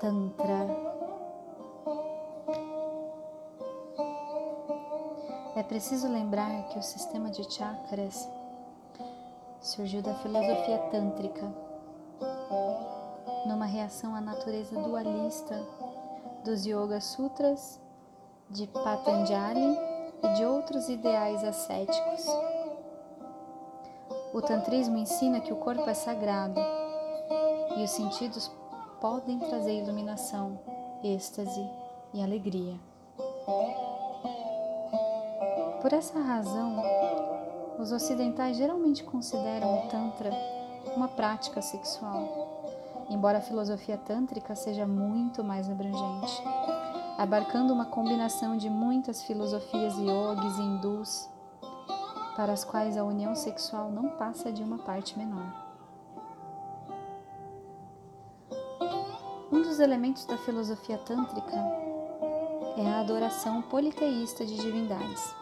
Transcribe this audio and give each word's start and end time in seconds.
Tantra. 0.00 0.66
É 5.56 5.62
preciso 5.64 6.06
lembrar 6.06 6.68
que 6.68 6.78
o 6.78 6.82
sistema 6.82 7.30
de 7.30 7.42
chakras 7.52 8.28
surgiu 9.60 10.00
da 10.00 10.14
filosofia 10.14 10.78
tântrica, 10.92 11.52
numa 13.44 13.66
reação 13.66 14.14
à 14.14 14.20
natureza 14.20 14.80
dualista 14.80 15.60
dos 16.44 16.64
Yoga 16.64 17.00
Sutras 17.00 17.80
de 18.48 18.68
Patanjali 18.68 19.76
e 20.22 20.32
de 20.34 20.44
outros 20.44 20.88
ideais 20.88 21.42
ascéticos. 21.42 22.24
O 24.32 24.40
Tantrismo 24.40 24.96
ensina 24.96 25.40
que 25.40 25.52
o 25.52 25.56
corpo 25.56 25.90
é 25.90 25.94
sagrado 25.94 26.60
e 27.76 27.82
os 27.82 27.90
sentidos 27.90 28.48
podem 29.00 29.38
trazer 29.38 29.78
iluminação, 29.78 30.58
êxtase 31.02 31.64
e 32.12 32.22
alegria. 32.22 32.74
Por 35.80 35.92
essa 35.92 36.18
razão, 36.18 36.82
os 37.78 37.92
ocidentais 37.92 38.56
geralmente 38.56 39.04
consideram 39.04 39.78
o 39.78 39.88
Tantra 39.88 40.30
uma 40.96 41.06
prática 41.06 41.62
sexual, 41.62 43.06
embora 43.08 43.38
a 43.38 43.42
filosofia 43.42 43.96
tântrica 43.96 44.54
seja 44.56 44.86
muito 44.86 45.44
mais 45.44 45.70
abrangente, 45.70 46.42
abarcando 47.16 47.72
uma 47.72 47.86
combinação 47.86 48.56
de 48.56 48.68
muitas 48.68 49.22
filosofias 49.22 49.96
yogis 49.96 50.58
e 50.58 50.62
hindus, 50.62 51.28
para 52.34 52.52
as 52.52 52.64
quais 52.64 52.96
a 52.96 53.04
união 53.04 53.34
sexual 53.36 53.90
não 53.90 54.10
passa 54.10 54.52
de 54.52 54.62
uma 54.62 54.78
parte 54.78 55.16
menor. 55.16 55.67
Um 59.58 59.62
dos 59.62 59.80
elementos 59.80 60.24
da 60.24 60.38
filosofia 60.38 60.96
tântrica 60.98 61.56
é 62.76 62.86
a 62.86 63.00
adoração 63.00 63.60
politeísta 63.60 64.46
de 64.46 64.54
divindades. 64.54 65.34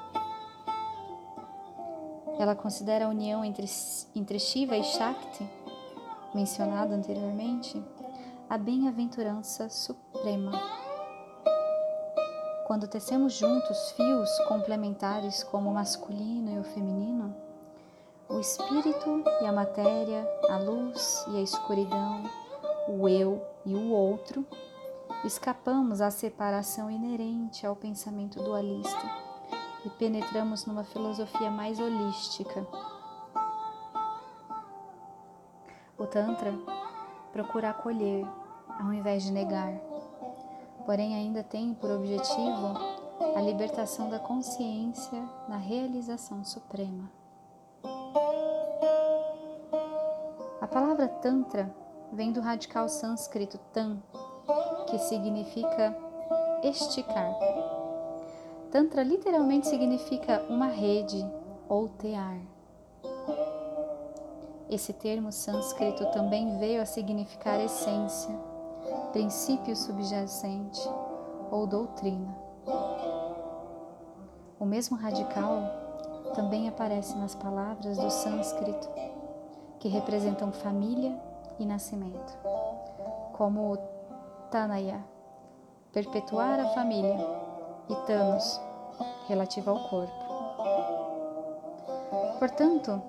Ela 2.38 2.54
considera 2.56 3.04
a 3.04 3.08
união 3.10 3.44
entre, 3.44 3.66
entre 4.14 4.38
Shiva 4.38 4.74
e 4.74 4.82
Shakti, 4.82 5.46
mencionada 6.34 6.94
anteriormente, 6.94 7.84
a 8.48 8.56
bem-aventurança 8.56 9.68
suprema. 9.68 10.52
Quando 12.66 12.88
tecemos 12.88 13.34
juntos 13.34 13.90
fios 13.90 14.30
complementares 14.48 15.44
como 15.44 15.68
o 15.68 15.74
masculino 15.74 16.54
e 16.54 16.58
o 16.58 16.64
feminino, 16.64 17.36
o 18.30 18.40
espírito 18.40 19.22
e 19.42 19.44
a 19.44 19.52
matéria, 19.52 20.26
a 20.48 20.56
luz 20.56 21.22
e 21.28 21.36
a 21.36 21.42
escuridão, 21.42 22.45
o 22.88 23.08
eu 23.08 23.42
e 23.64 23.74
o 23.74 23.90
outro, 23.90 24.46
escapamos 25.24 26.00
à 26.00 26.10
separação 26.10 26.90
inerente 26.90 27.66
ao 27.66 27.74
pensamento 27.74 28.42
dualista 28.42 29.10
e 29.84 29.90
penetramos 29.90 30.66
numa 30.66 30.84
filosofia 30.84 31.50
mais 31.50 31.78
holística. 31.80 32.66
O 35.98 36.06
Tantra 36.06 36.52
procura 37.32 37.70
acolher 37.70 38.26
ao 38.78 38.92
invés 38.92 39.22
de 39.22 39.32
negar, 39.32 39.72
porém 40.84 41.14
ainda 41.14 41.42
tem 41.42 41.72
por 41.74 41.90
objetivo 41.90 42.74
a 43.34 43.40
libertação 43.40 44.10
da 44.10 44.18
consciência 44.18 45.22
na 45.48 45.56
realização 45.56 46.44
suprema. 46.44 47.10
A 50.60 50.66
palavra 50.66 51.08
Tantra 51.08 51.74
vem 52.12 52.32
do 52.32 52.40
radical 52.40 52.88
sânscrito 52.88 53.58
tan, 53.72 53.98
que 54.88 54.98
significa 54.98 55.96
esticar. 56.62 57.34
Tantra 58.70 59.02
literalmente 59.02 59.68
significa 59.68 60.44
uma 60.48 60.66
rede 60.66 61.24
ou 61.68 61.88
tear. 61.88 62.40
Esse 64.68 64.92
termo 64.92 65.30
sânscrito 65.30 66.04
também 66.10 66.58
veio 66.58 66.82
a 66.82 66.86
significar 66.86 67.60
essência, 67.60 68.34
princípio 69.12 69.76
subjacente 69.76 70.80
ou 71.50 71.66
doutrina. 71.66 72.36
O 74.58 74.64
mesmo 74.64 74.96
radical 74.96 75.62
também 76.34 76.68
aparece 76.68 77.16
nas 77.16 77.34
palavras 77.34 77.96
do 77.96 78.10
sânscrito, 78.10 78.88
que 79.78 79.88
representam 79.88 80.50
família 80.50 81.16
e 81.58 81.64
nascimento, 81.64 82.36
como 83.32 83.76
Tanaya, 84.50 85.04
perpetuar 85.92 86.60
a 86.60 86.68
família 86.70 87.16
e 87.88 87.94
Thanos, 88.06 88.60
relativa 89.28 89.70
ao 89.70 89.88
corpo. 89.88 90.26
Portanto, 92.38 93.02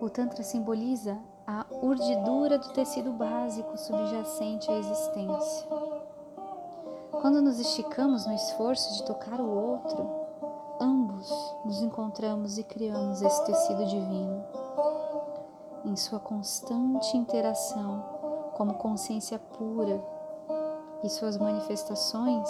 o 0.00 0.08
Tantra 0.08 0.42
simboliza 0.42 1.18
a 1.46 1.64
urdidura 1.82 2.58
do 2.58 2.68
tecido 2.70 3.12
básico 3.12 3.76
subjacente 3.76 4.70
à 4.70 4.74
existência. 4.74 5.66
Quando 7.10 7.42
nos 7.42 7.58
esticamos 7.58 8.26
no 8.26 8.34
esforço 8.34 8.94
de 8.94 9.04
tocar 9.04 9.40
o 9.40 9.48
outro, 9.48 10.08
ambos 10.80 11.28
nos 11.64 11.82
encontramos 11.82 12.58
e 12.58 12.62
criamos 12.62 13.20
esse 13.22 13.44
tecido 13.44 13.84
divino. 13.86 14.44
Em 15.88 15.96
sua 15.96 16.20
constante 16.20 17.16
interação 17.16 18.04
como 18.58 18.74
consciência 18.74 19.38
pura 19.38 19.98
e 21.02 21.08
suas 21.08 21.38
manifestações 21.38 22.46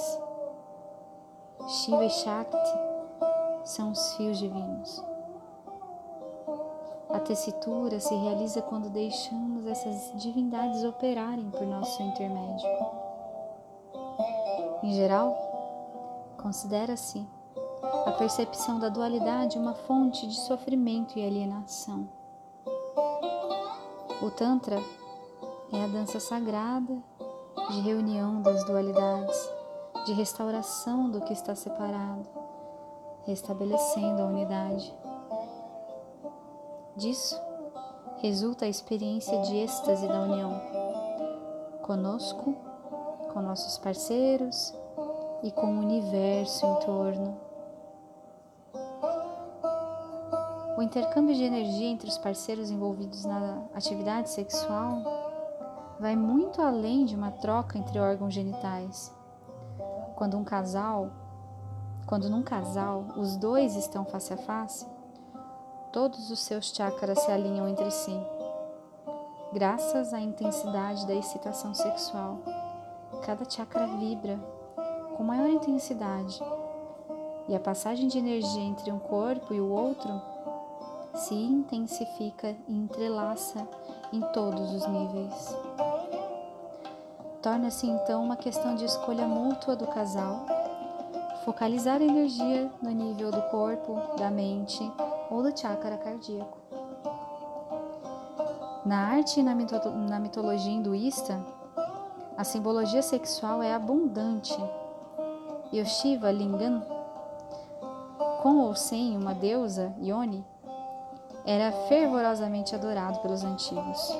Shiva 1.68 2.04
e 2.04 2.10
Shakti 2.10 2.78
são 3.62 3.92
os 3.92 4.14
fios 4.14 4.38
divinos. 4.38 5.04
A 7.10 7.20
tessitura 7.20 8.00
se 8.00 8.12
realiza 8.12 8.60
quando 8.60 8.90
deixamos 8.90 9.64
essas 9.66 10.20
divindades 10.20 10.82
operarem 10.82 11.48
por 11.48 11.64
nosso 11.64 12.02
intermédio. 12.02 12.68
Em 14.82 14.94
geral, 14.94 15.32
considera-se 16.42 17.24
a 18.04 18.10
percepção 18.10 18.80
da 18.80 18.88
dualidade 18.88 19.56
uma 19.56 19.74
fonte 19.74 20.26
de 20.26 20.34
sofrimento 20.34 21.16
e 21.16 21.24
alienação. 21.24 22.17
O 24.20 24.32
Tantra 24.32 24.82
é 25.72 25.84
a 25.84 25.86
dança 25.86 26.18
sagrada 26.18 27.00
de 27.70 27.80
reunião 27.82 28.42
das 28.42 28.64
dualidades 28.64 29.50
de 30.06 30.12
restauração 30.12 31.08
do 31.08 31.20
que 31.20 31.32
está 31.32 31.54
separado, 31.54 32.26
restabelecendo 33.26 34.20
a 34.20 34.26
unidade. 34.26 34.92
Disso 36.96 37.40
resulta 38.16 38.64
a 38.64 38.68
experiência 38.68 39.40
de 39.42 39.56
êxtase 39.56 40.08
da 40.08 40.20
união 40.22 40.60
conosco, 41.82 42.56
com 43.32 43.40
nossos 43.40 43.78
parceiros 43.78 44.74
e 45.44 45.52
com 45.52 45.76
o 45.76 45.78
universo 45.78 46.66
em 46.66 46.74
torno. 46.80 47.47
O 50.78 50.82
intercâmbio 50.82 51.34
de 51.34 51.42
energia 51.42 51.88
entre 51.88 52.08
os 52.08 52.16
parceiros 52.16 52.70
envolvidos 52.70 53.24
na 53.24 53.64
atividade 53.74 54.30
sexual 54.30 55.02
vai 55.98 56.14
muito 56.14 56.62
além 56.62 57.04
de 57.04 57.16
uma 57.16 57.32
troca 57.32 57.76
entre 57.76 57.98
órgãos 57.98 58.32
genitais 58.32 59.12
quando 60.14 60.38
um 60.38 60.44
casal, 60.44 61.10
quando 62.06 62.30
num 62.30 62.44
casal 62.44 63.06
os 63.16 63.36
dois 63.36 63.74
estão 63.74 64.04
face 64.04 64.32
a 64.32 64.36
face, 64.36 64.86
todos 65.92 66.30
os 66.30 66.38
seus 66.38 66.72
chakras 66.72 67.18
se 67.22 67.32
alinham 67.32 67.66
entre 67.66 67.90
si. 67.90 68.16
Graças 69.52 70.14
à 70.14 70.20
intensidade 70.20 71.08
da 71.08 71.14
excitação 71.14 71.74
sexual, 71.74 72.38
cada 73.26 73.50
chakra 73.50 73.84
vibra 73.98 74.38
com 75.16 75.24
maior 75.24 75.48
intensidade 75.48 76.40
e 77.48 77.56
a 77.56 77.58
passagem 77.58 78.06
de 78.06 78.16
energia 78.16 78.62
entre 78.62 78.92
um 78.92 79.00
corpo 79.00 79.52
e 79.52 79.60
o 79.60 79.68
outro 79.68 80.37
se 81.18 81.34
intensifica 81.34 82.54
e 82.68 82.72
entrelaça 82.72 83.66
em 84.12 84.20
todos 84.32 84.72
os 84.72 84.86
níveis. 84.86 85.56
Torna-se 87.42 87.86
então 87.86 88.22
uma 88.22 88.36
questão 88.36 88.76
de 88.76 88.84
escolha 88.84 89.26
mútua 89.26 89.74
do 89.74 89.86
casal, 89.86 90.46
focalizar 91.44 92.00
a 92.00 92.04
energia 92.04 92.70
no 92.80 92.90
nível 92.90 93.30
do 93.30 93.42
corpo, 93.50 94.00
da 94.16 94.30
mente 94.30 94.80
ou 95.30 95.42
do 95.42 95.58
chakra 95.58 95.96
cardíaco. 95.98 96.58
Na 98.86 99.08
arte 99.08 99.40
e 99.40 99.42
na, 99.42 99.54
na 100.08 100.20
mitologia 100.20 100.72
hinduísta, 100.72 101.44
a 102.36 102.44
simbologia 102.44 103.02
sexual 103.02 103.62
é 103.62 103.74
abundante 103.74 104.56
e 105.72 105.80
o 105.80 105.84
Shiva 105.84 106.30
Lingam, 106.30 106.80
com 108.40 108.58
ou 108.58 108.74
sem 108.76 109.16
uma 109.16 109.34
deusa, 109.34 109.92
Yoni, 110.00 110.44
era 111.48 111.72
fervorosamente 111.88 112.74
adorado 112.74 113.20
pelos 113.20 113.42
antigos. 113.42 114.14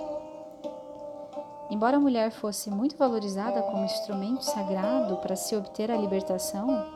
Embora 1.69 1.99
a 1.99 2.01
mulher 2.01 2.31
fosse 2.31 2.71
muito 2.71 2.97
valorizada 2.97 3.61
como 3.61 3.85
instrumento 3.85 4.43
sagrado 4.43 5.19
para 5.19 5.37
se 5.37 5.55
obter 5.55 5.91
a 5.91 5.97
libertação, 5.99 6.87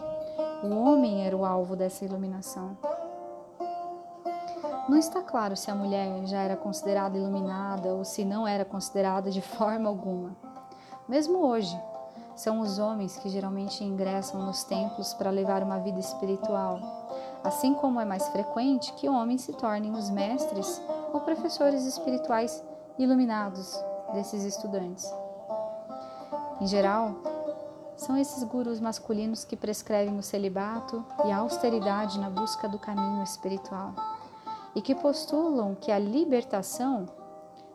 o 0.63 0.75
homem 0.75 1.27
era 1.27 1.37
o 1.37 1.45
alvo 1.45 1.77
dessa 1.77 2.07
iluminação. 2.07 2.75
Não 4.89 4.97
está 4.97 5.21
claro 5.21 5.55
se 5.55 5.71
a 5.71 5.75
mulher 5.75 6.25
já 6.25 6.41
era 6.41 6.57
considerada 6.57 7.19
iluminada 7.19 7.93
ou 7.93 8.03
se 8.03 8.25
não 8.25 8.49
era 8.49 8.65
considerada 8.65 9.31
de 9.31 9.43
forma 9.43 9.87
alguma. 9.87 10.35
Mesmo 11.07 11.47
hoje, 11.47 11.79
são 12.35 12.61
os 12.61 12.79
homens 12.79 13.19
que 13.19 13.29
geralmente 13.29 13.85
ingressam 13.85 14.41
nos 14.41 14.65
templos 14.65 15.13
para 15.13 15.29
levar 15.29 15.63
uma 15.63 15.79
vida 15.79 16.01
espiritual, 16.01 17.02
assim 17.45 17.75
como 17.75 18.01
é 18.01 18.05
mais 18.05 18.29
frequente 18.29 18.93
que 18.95 19.09
homens 19.09 19.43
se 19.43 19.53
tornem 19.53 19.93
os 19.93 20.11
mestres 20.11 20.81
ou 21.13 21.21
professores 21.21 21.85
espirituais 21.85 22.63
iluminados 22.99 23.79
desses 24.13 24.45
estudantes. 24.45 25.13
Em 26.61 26.67
geral, 26.67 27.17
são 27.97 28.17
esses 28.17 28.43
gurus 28.45 28.81
masculinos 28.81 29.45
que 29.45 29.57
prescrevem 29.57 30.19
o 30.19 30.23
celibato 30.23 31.05
e 31.25 31.31
a 31.31 31.39
austeridade 31.39 32.19
na 32.19 32.31
busca 32.31 32.69
do 32.69 32.79
caminho 32.79 33.23
espiritual 33.23 33.95
e 34.75 34.81
que 34.81 34.95
postulam 34.95 35.75
que 35.75 35.93
a 35.93 35.99
libertação 35.99 37.07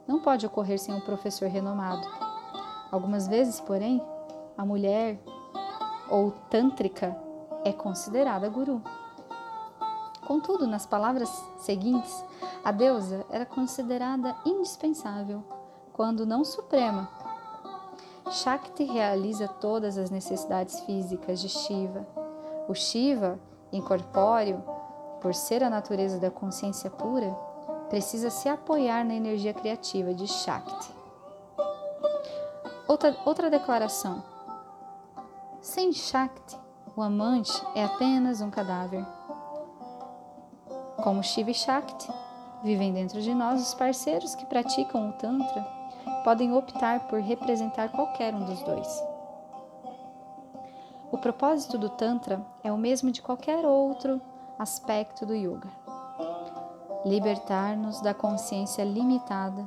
não 0.08 0.20
pode 0.20 0.46
ocorrer 0.46 0.80
sem 0.80 0.94
um 0.94 1.02
professor 1.02 1.48
renomado. 1.50 2.08
Algumas 2.92 3.28
vezes, 3.28 3.60
porém, 3.60 4.02
a 4.58 4.66
mulher 4.66 5.20
ou 6.10 6.32
tântrica 6.50 7.16
é 7.64 7.74
considerada 7.74 8.50
guru. 8.50 8.82
Contudo, 10.28 10.68
nas 10.68 10.86
palavras 10.86 11.30
seguintes, 11.60 12.22
a 12.62 12.70
deusa 12.70 13.26
era 13.30 13.46
considerada 13.46 14.36
indispensável, 14.46 15.42
quando 15.94 16.26
não 16.26 16.44
suprema. 16.44 17.10
Shakti 18.30 18.84
realiza 18.84 19.48
todas 19.48 19.98
as 19.98 20.10
necessidades 20.10 20.82
físicas 20.82 21.40
de 21.40 21.48
Shiva. 21.48 22.06
O 22.68 22.74
Shiva, 22.74 23.40
incorpóreo, 23.72 24.62
por 25.22 25.34
ser 25.34 25.64
a 25.64 25.70
natureza 25.70 26.20
da 26.20 26.30
consciência 26.30 26.90
pura, 26.90 27.32
precisa 27.88 28.30
se 28.30 28.50
apoiar 28.50 29.06
na 29.06 29.14
energia 29.14 29.54
criativa 29.54 30.14
de 30.14 30.28
Shakti. 30.28 30.94
Outra, 32.86 33.16
outra 33.26 33.50
declaração. 33.50 34.22
Sem 35.62 35.94
Shakti, 35.94 36.58
o 36.98 37.02
amante 37.02 37.66
é 37.74 37.86
apenas 37.86 38.42
um 38.42 38.50
cadáver. 38.50 39.17
Como 41.04 41.24
Shiva 41.24 41.52
e 41.52 41.54
Shakti 41.54 42.12
vivem 42.64 42.92
dentro 42.92 43.22
de 43.22 43.34
nós, 43.34 43.62
os 43.62 43.74
parceiros 43.74 44.36
que 44.36 44.46
praticam 44.46 45.10
o 45.10 45.14
Tantra 45.14 45.62
podem 46.24 46.54
optar 46.54 47.08
por 47.08 47.20
representar 47.20 47.90
qualquer 47.90 48.34
um 48.34 48.44
dos 48.44 48.62
dois. 48.64 49.04
O 51.12 51.18
propósito 51.18 51.78
do 51.78 51.90
Tantra 51.90 52.42
é 52.64 52.72
o 52.72 52.78
mesmo 52.78 53.12
de 53.12 53.22
qualquer 53.22 53.66
outro 53.66 54.20
aspecto 54.58 55.26
do 55.26 55.36
yoga. 55.36 55.70
Libertar-nos 57.06 58.02
da 58.02 58.14
consciência 58.14 58.84
limitada, 58.84 59.66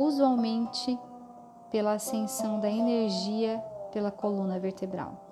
usualmente 0.00 0.98
pela 1.70 1.92
ascensão 1.92 2.58
da 2.58 2.70
energia 2.70 3.62
pela 3.92 4.10
coluna 4.10 4.58
vertebral. 4.58 5.25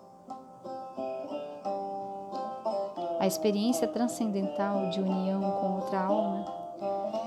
A 3.21 3.27
experiência 3.27 3.89
transcendental 3.89 4.91
de 4.91 5.01
união 5.01 5.41
com 5.41 5.77
outra 5.77 6.01
alma 6.01 6.45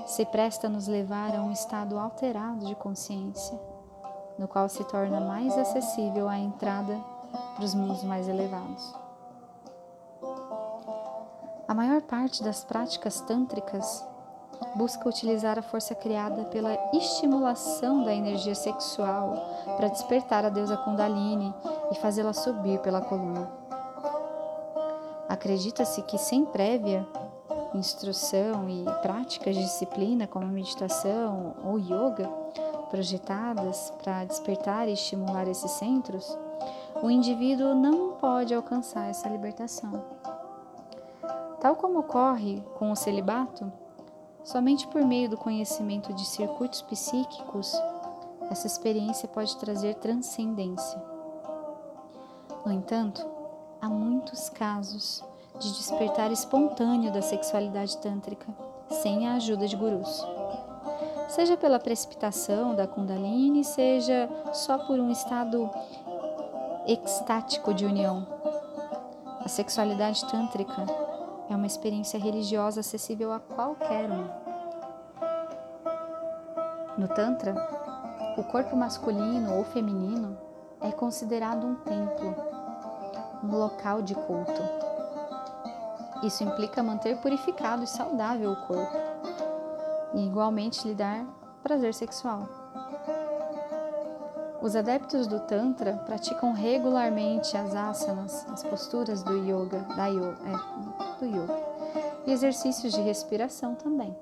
se 0.06 0.24
presta 0.24 0.66
a 0.66 0.70
nos 0.70 0.86
levar 0.86 1.34
a 1.34 1.42
um 1.42 1.52
estado 1.52 1.98
alterado 1.98 2.66
de 2.66 2.74
consciência, 2.74 3.58
no 4.38 4.46
qual 4.46 4.68
se 4.68 4.84
torna 4.84 5.20
mais 5.20 5.56
acessível 5.56 6.28
a 6.28 6.38
entrada 6.38 6.98
para 7.54 7.64
os 7.64 7.74
mundos 7.74 8.02
mais 8.04 8.28
elevados. 8.28 8.94
A 11.66 11.74
maior 11.74 12.00
parte 12.02 12.42
das 12.42 12.64
práticas 12.64 13.20
tântricas 13.20 14.06
busca 14.74 15.08
utilizar 15.08 15.58
a 15.58 15.62
força 15.62 15.94
criada 15.94 16.44
pela 16.44 16.74
estimulação 16.94 18.04
da 18.04 18.14
energia 18.14 18.54
sexual 18.54 19.34
para 19.76 19.88
despertar 19.88 20.44
a 20.44 20.48
deusa 20.48 20.76
Kundalini 20.76 21.54
e 21.90 21.94
fazê-la 21.96 22.32
subir 22.32 22.78
pela 22.80 23.00
coluna. 23.00 23.67
Acredita-se 25.38 26.02
que 26.02 26.18
sem 26.18 26.44
prévia 26.44 27.06
instrução 27.72 28.68
e 28.68 28.82
práticas 29.02 29.54
de 29.54 29.62
disciplina 29.62 30.26
como 30.26 30.48
meditação 30.48 31.54
ou 31.62 31.78
yoga 31.78 32.28
projetadas 32.90 33.92
para 34.02 34.24
despertar 34.24 34.88
e 34.88 34.94
estimular 34.94 35.46
esses 35.46 35.70
centros, 35.70 36.36
o 37.00 37.08
indivíduo 37.08 37.72
não 37.72 38.16
pode 38.16 38.52
alcançar 38.52 39.08
essa 39.08 39.28
libertação. 39.28 40.02
Tal 41.60 41.76
como 41.76 42.00
ocorre 42.00 42.60
com 42.76 42.90
o 42.90 42.96
celibato, 42.96 43.72
somente 44.42 44.88
por 44.88 45.04
meio 45.04 45.28
do 45.28 45.36
conhecimento 45.36 46.12
de 46.14 46.26
circuitos 46.26 46.82
psíquicos, 46.82 47.72
essa 48.50 48.66
experiência 48.66 49.28
pode 49.28 49.56
trazer 49.56 49.94
transcendência. 49.94 51.00
No 52.66 52.72
entanto, 52.72 53.24
há 53.80 53.88
muitos 53.88 54.48
casos 54.50 55.27
de 55.58 55.72
despertar 55.72 56.30
espontâneo 56.30 57.12
da 57.12 57.20
sexualidade 57.20 57.96
tântrica, 57.98 58.46
sem 58.88 59.26
a 59.26 59.34
ajuda 59.34 59.66
de 59.66 59.76
gurus. 59.76 60.26
Seja 61.28 61.56
pela 61.56 61.78
precipitação 61.78 62.74
da 62.74 62.86
Kundalini, 62.86 63.62
seja 63.62 64.28
só 64.52 64.78
por 64.78 64.98
um 64.98 65.10
estado 65.10 65.70
extático 66.86 67.74
de 67.74 67.84
união. 67.84 68.26
A 69.44 69.48
sexualidade 69.48 70.24
tântrica 70.26 70.86
é 71.50 71.56
uma 71.56 71.66
experiência 71.66 72.18
religiosa 72.18 72.80
acessível 72.80 73.32
a 73.32 73.40
qualquer 73.40 74.10
um. 74.10 74.26
No 76.96 77.08
Tantra, 77.08 77.54
o 78.36 78.44
corpo 78.44 78.74
masculino 78.74 79.56
ou 79.56 79.64
feminino 79.64 80.38
é 80.80 80.90
considerado 80.90 81.66
um 81.66 81.74
templo, 81.74 82.34
um 83.42 83.56
local 83.56 84.00
de 84.00 84.14
culto. 84.14 84.87
Isso 86.22 86.42
implica 86.42 86.82
manter 86.82 87.16
purificado 87.18 87.84
e 87.84 87.86
saudável 87.86 88.52
o 88.52 88.66
corpo 88.66 88.96
e, 90.14 90.26
igualmente, 90.26 90.86
lhe 90.86 90.94
dar 90.94 91.24
prazer 91.62 91.94
sexual. 91.94 92.48
Os 94.60 94.74
adeptos 94.74 95.28
do 95.28 95.38
Tantra 95.38 95.94
praticam 96.04 96.52
regularmente 96.52 97.56
as 97.56 97.74
asanas, 97.76 98.44
as 98.50 98.64
posturas 98.64 99.22
do 99.22 99.36
yoga, 99.36 99.78
da 99.96 100.06
yoga, 100.06 100.36
é, 100.44 101.20
do 101.20 101.26
yoga 101.26 101.56
e 102.26 102.32
exercícios 102.32 102.92
de 102.92 103.00
respiração 103.00 103.76
também. 103.76 104.16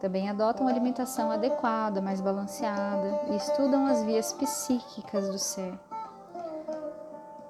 Também 0.00 0.30
adotam 0.30 0.66
alimentação 0.66 1.30
adequada, 1.30 2.00
mais 2.00 2.22
balanceada 2.22 3.20
e 3.30 3.36
estudam 3.36 3.84
as 3.86 4.02
vias 4.04 4.32
psíquicas 4.32 5.28
do 5.28 5.38
ser. 5.38 5.78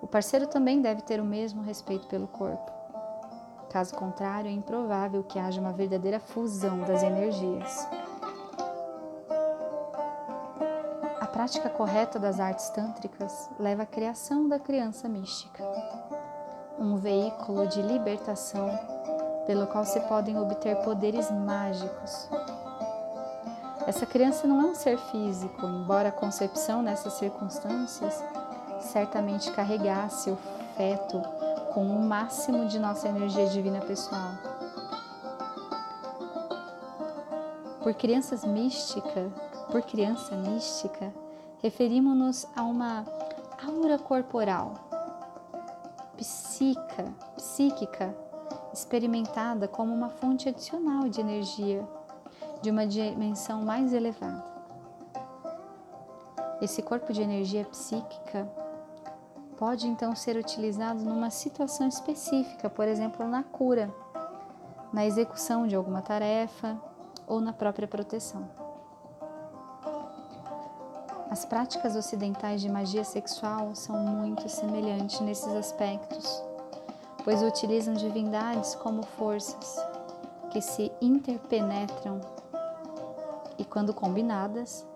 O 0.03 0.07
parceiro 0.09 0.49
também 0.49 0.83
deve 0.83 1.03
ter 1.03 1.21
o 1.21 1.25
mesmo 1.25 1.63
respeito 1.63 2.09
pelo 2.09 2.27
corpo. 2.27 2.80
Caso 3.71 3.95
contrário, 3.95 4.49
é 4.49 4.53
improvável 4.53 5.23
que 5.23 5.39
haja 5.39 5.61
uma 5.61 5.73
verdadeira 5.73 6.19
fusão 6.19 6.81
das 6.81 7.05
energias. 7.05 7.89
A 11.21 11.27
prática 11.27 11.71
correta 11.71 12.19
das 12.19 12.41
artes 12.41 12.69
tântricas 12.71 13.49
leva 13.61 13.85
à 13.85 13.87
criação 13.87 14.49
da 14.49 14.59
criança 14.59 15.09
mística 15.09 15.63
um 16.81 16.97
veículo 16.97 17.69
de 17.69 17.81
libertação 17.81 18.69
pelo 19.47 19.67
qual 19.69 19.85
se 19.85 20.01
podem 20.01 20.37
obter 20.37 20.77
poderes 20.83 21.31
mágicos. 21.31 22.29
Essa 23.87 24.05
criança 24.05 24.49
não 24.49 24.61
é 24.63 24.65
um 24.65 24.75
ser 24.75 24.99
físico, 24.99 25.65
embora 25.65 26.09
a 26.09 26.13
concepção 26.13 26.83
nessas 26.83 27.13
circunstâncias 27.15 28.25
certamente 28.81 29.53
carregasse 29.53 30.31
o 30.31 30.39
feto 30.77 31.23
com 31.73 31.87
o 31.87 32.03
máximo 32.03 32.67
de 32.67 32.79
nossa 32.79 33.09
energia 33.09 33.47
divina 33.47 33.81
pessoal. 33.81 34.33
Por 37.83 37.95
crianças 37.95 38.45
mística, 38.45 39.31
por 39.71 39.83
criança 39.83 40.37
mística, 40.37 41.13
referimos-nos 41.63 42.47
a 42.57 42.63
uma 42.63 43.05
aura 43.67 43.99
corporal 43.99 44.75
psíquica, 46.17 47.15
psíquica 47.37 48.15
experimentada 48.73 49.67
como 49.67 49.95
uma 49.95 50.11
fonte 50.11 50.49
adicional 50.49 51.09
de 51.09 51.21
energia 51.21 51.87
de 52.61 52.71
uma 52.71 52.87
dimensão 52.87 53.63
mais 53.63 53.93
elevada. 53.93 54.45
Esse 56.61 56.83
corpo 56.83 57.13
de 57.13 57.23
energia 57.23 57.65
psíquica 57.65 58.47
pode 59.61 59.87
então 59.87 60.17
ser 60.17 60.39
utilizado 60.39 61.05
numa 61.05 61.29
situação 61.29 61.87
específica, 61.87 62.71
por 62.71 62.89
exemplo, 62.89 63.29
na 63.29 63.43
cura, 63.43 63.95
na 64.91 65.05
execução 65.05 65.67
de 65.67 65.77
alguma 65.77 66.01
tarefa 66.01 66.81
ou 67.27 67.43
na 67.43 67.53
própria 67.53 67.87
proteção. 67.87 68.49
As 71.31 71.45
práticas 71.45 71.95
ocidentais 71.95 72.63
de 72.63 72.71
magia 72.71 73.05
sexual 73.05 73.75
são 73.75 73.99
muito 73.99 74.49
semelhantes 74.49 75.21
nesses 75.21 75.53
aspectos, 75.53 76.43
pois 77.23 77.43
utilizam 77.43 77.93
divindades 77.93 78.75
como 78.77 79.03
forças 79.03 79.77
que 80.51 80.63
se 80.63 80.91
interpenetram 81.03 82.19
e, 83.59 83.65
quando 83.67 83.93
combinadas, 83.93 84.87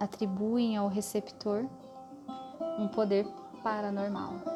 atribuem 0.00 0.76
ao 0.76 0.88
receptor 0.88 1.64
um 2.78 2.88
poder 2.88 3.26
paranormal. 3.62 4.53